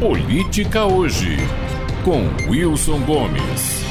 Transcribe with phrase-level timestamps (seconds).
[0.00, 1.38] Política Hoje,
[2.04, 3.82] com Wilson Gomes.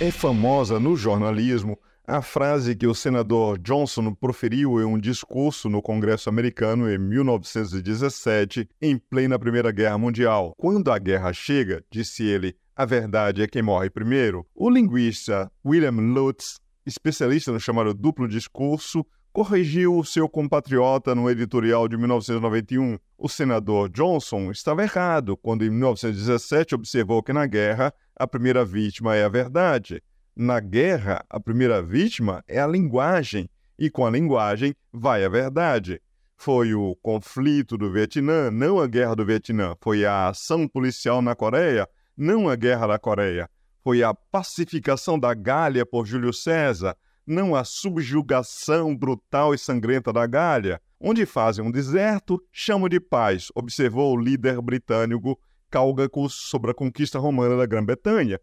[0.00, 5.82] É famosa no jornalismo a frase que o senador Johnson proferiu em um discurso no
[5.82, 10.54] Congresso americano em 1917, em plena Primeira Guerra Mundial.
[10.56, 14.46] Quando a guerra chega, disse ele, a verdade é quem morre primeiro.
[14.54, 21.88] O linguista William Lutz, especialista no chamado duplo discurso, corrigiu o seu compatriota no editorial
[21.88, 22.98] de 1991.
[23.16, 29.14] O senador Johnson estava errado quando, em 1917, observou que na guerra a primeira vítima
[29.14, 30.02] é a verdade.
[30.34, 33.48] Na guerra, a primeira vítima é a linguagem,
[33.78, 36.00] e com a linguagem vai a verdade.
[36.36, 39.74] Foi o conflito do Vietnã, não a guerra do Vietnã.
[39.80, 43.50] Foi a ação policial na Coreia, não a guerra da Coreia.
[43.82, 46.96] Foi a pacificação da Gália por Júlio César,
[47.28, 50.80] não a subjugação brutal e sangrenta da Gália.
[51.00, 55.38] Onde fazem um deserto, chamam de paz, observou o líder britânico
[55.70, 58.40] Cálgacos sobre a conquista romana da Grã-Bretanha.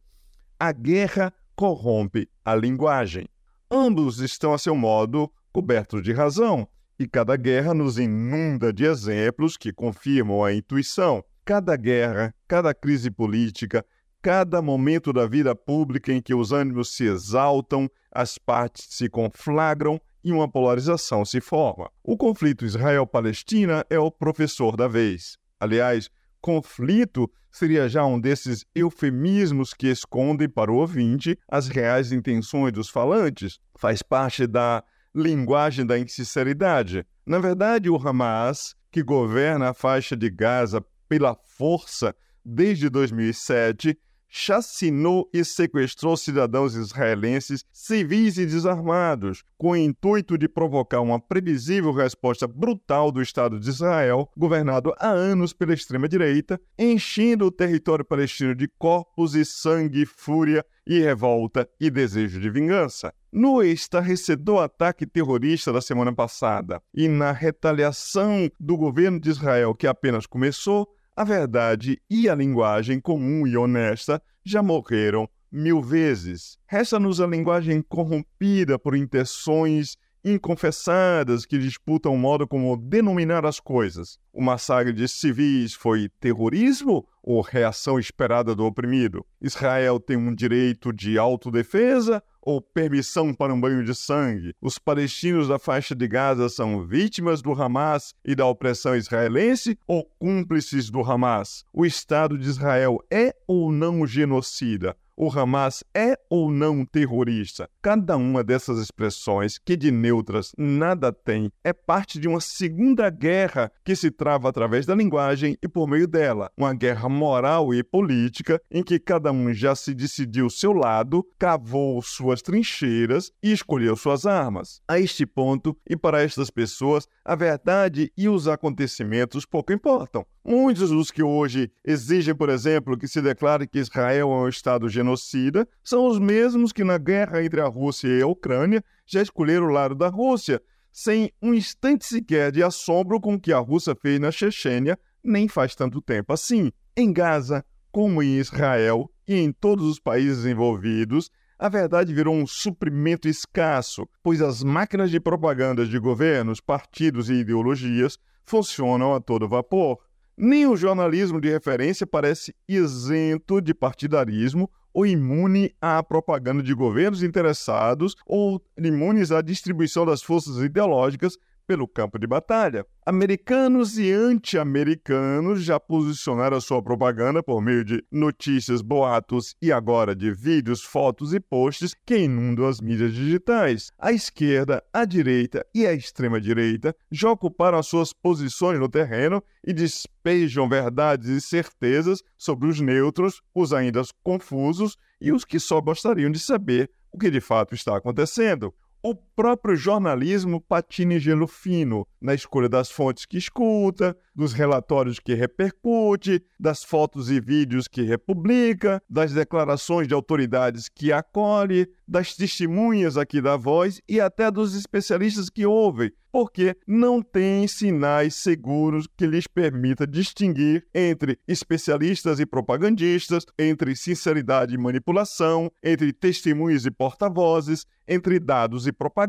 [0.60, 3.28] A guerra corrompe a linguagem.
[3.70, 6.68] Ambos estão, a seu modo, cobertos de razão,
[7.00, 11.24] e cada guerra nos inunda de exemplos que confirmam a intuição.
[11.44, 13.86] Cada guerra, cada crise política,
[14.26, 20.02] cada momento da vida pública em que os ânimos se exaltam, as partes se conflagram
[20.24, 21.92] e uma polarização se forma.
[22.04, 25.38] O conflito Israel-Palestina é o professor da vez.
[25.60, 26.10] Aliás,
[26.42, 32.90] conflito seria já um desses eufemismos que escondem para o ouvinte as reais intenções dos
[32.90, 33.60] falantes.
[33.78, 37.06] Faz parte da linguagem da insinceridade.
[37.28, 43.96] Na verdade, o Hamas, que governa a faixa de Gaza pela força desde 2007,
[44.30, 51.92] chacinou e sequestrou cidadãos israelenses civis e desarmados, com o intuito de provocar uma previsível
[51.92, 58.54] resposta brutal do Estado de Israel, governado há anos pela extrema-direita, enchendo o território palestino
[58.54, 63.14] de corpos e sangue, fúria e revolta e desejo de vingança.
[63.32, 69.88] No estarrecedor ataque terrorista da semana passada e na retaliação do governo de Israel que
[69.88, 76.58] apenas começou, a verdade e a linguagem comum e honesta já morreram mil vezes.
[76.68, 84.18] Resta-nos a linguagem corrompida por intenções inconfessadas que disputam o modo como denominar as coisas.
[84.34, 89.24] O massacre de civis foi terrorismo ou reação esperada do oprimido?
[89.40, 94.54] Israel tem um direito de autodefesa ou permissão para um banho de sangue?
[94.62, 100.06] Os palestinos da faixa de Gaza são vítimas do Hamas e da opressão israelense ou
[100.20, 101.66] cúmplices do Hamas?
[101.74, 104.96] O Estado de Israel é ou não genocida?
[105.18, 107.70] O Hamas é ou não terrorista?
[107.82, 113.72] Cada uma dessas expressões, que de neutras nada tem, é parte de uma segunda guerra
[113.84, 116.52] que se trava através da linguagem e por meio dela.
[116.58, 122.02] Uma guerra moral e política em que cada um já se decidiu seu lado, cavou
[122.02, 124.82] suas trincheiras e escolheu suas armas.
[124.88, 130.26] A este ponto, e para estas pessoas, a verdade e os acontecimentos pouco importam.
[130.48, 134.88] Muitos dos que hoje exigem, por exemplo, que se declare que Israel é um Estado
[134.88, 139.66] genocida são os mesmos que, na guerra entre a Rússia e a Ucrânia, já escolheram
[139.66, 140.62] o lado da Rússia,
[140.92, 145.48] sem um instante sequer de assombro com o que a Rússia fez na Chechênia, nem
[145.48, 146.72] faz tanto tempo assim.
[146.96, 152.46] Em Gaza, como em Israel e em todos os países envolvidos, a verdade virou um
[152.46, 159.50] suprimento escasso, pois as máquinas de propaganda de governos, partidos e ideologias funcionam a todo
[159.50, 160.05] vapor.
[160.38, 167.24] Nem o jornalismo de referência parece isento de partidarismo ou imune à propaganda de governos
[167.24, 171.38] interessados ou imunes à distribuição das forças ideológicas
[171.68, 172.86] pelo campo de batalha.
[173.06, 180.16] Americanos e anti-americanos já posicionaram a sua propaganda por meio de notícias, boatos e agora
[180.16, 183.92] de vídeos, fotos e posts que inundam as mídias digitais.
[184.00, 189.72] A esquerda, a direita e a extrema-direita já ocuparam as suas posições no terreno e
[189.72, 196.32] despejam verdades e certezas sobre os neutros, os ainda confusos e os que só gostariam
[196.32, 198.74] de saber o que de fato está acontecendo
[199.06, 205.34] o próprio jornalismo patina gelo fino na escolha das fontes que escuta, dos relatórios que
[205.34, 213.18] repercute, das fotos e vídeos que republica, das declarações de autoridades que acolhe, das testemunhas
[213.18, 219.26] aqui da voz e até dos especialistas que ouvem, porque não tem sinais seguros que
[219.26, 227.86] lhes permita distinguir entre especialistas e propagandistas, entre sinceridade e manipulação, entre testemunhas e porta-vozes,
[228.08, 229.25] entre dados e propaganda.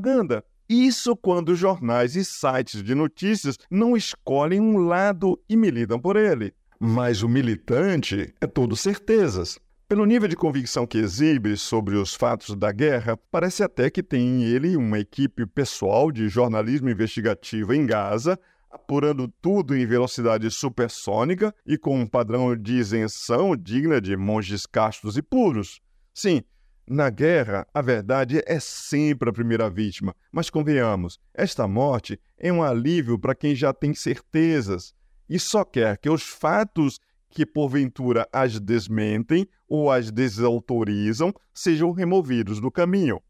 [0.69, 6.53] Isso quando jornais e sites de notícias não escolhem um lado e milidam por ele.
[6.79, 9.59] Mas o militante é todo certezas.
[9.89, 14.21] Pelo nível de convicção que exibe sobre os fatos da guerra, parece até que tem
[14.21, 18.37] em ele uma equipe pessoal de jornalismo investigativo em Gaza,
[18.69, 25.17] apurando tudo em velocidade supersônica e com um padrão de isenção digna de monges castos
[25.17, 25.81] e puros.
[26.13, 26.43] Sim,
[26.88, 32.62] na guerra, a verdade é sempre a primeira vítima, mas convenhamos, esta morte é um
[32.62, 34.94] alívio para quem já tem certezas
[35.29, 42.61] e só quer que os fatos que porventura as desmentem ou as desautorizam sejam removidos
[42.61, 43.21] do caminho.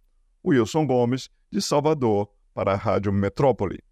[0.44, 3.82] Wilson Gomes, de Salvador, para a Rádio Metrópole.